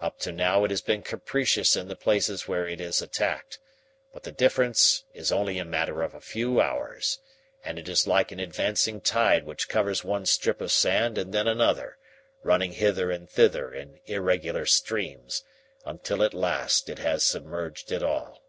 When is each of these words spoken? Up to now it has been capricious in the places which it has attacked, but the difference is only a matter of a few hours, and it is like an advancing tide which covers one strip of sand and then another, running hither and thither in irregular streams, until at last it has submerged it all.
Up 0.00 0.18
to 0.20 0.32
now 0.32 0.64
it 0.64 0.70
has 0.70 0.80
been 0.80 1.02
capricious 1.02 1.76
in 1.76 1.86
the 1.86 1.94
places 1.96 2.48
which 2.48 2.72
it 2.72 2.80
has 2.80 3.02
attacked, 3.02 3.58
but 4.10 4.22
the 4.22 4.32
difference 4.32 5.04
is 5.12 5.30
only 5.30 5.58
a 5.58 5.66
matter 5.66 6.00
of 6.02 6.14
a 6.14 6.20
few 6.22 6.62
hours, 6.62 7.18
and 7.62 7.78
it 7.78 7.86
is 7.86 8.06
like 8.06 8.32
an 8.32 8.40
advancing 8.40 9.02
tide 9.02 9.44
which 9.44 9.68
covers 9.68 10.02
one 10.02 10.24
strip 10.24 10.62
of 10.62 10.72
sand 10.72 11.18
and 11.18 11.34
then 11.34 11.46
another, 11.46 11.98
running 12.42 12.72
hither 12.72 13.10
and 13.10 13.28
thither 13.28 13.70
in 13.70 14.00
irregular 14.06 14.64
streams, 14.64 15.44
until 15.84 16.22
at 16.22 16.32
last 16.32 16.88
it 16.88 16.98
has 16.98 17.22
submerged 17.22 17.92
it 17.92 18.02
all. 18.02 18.40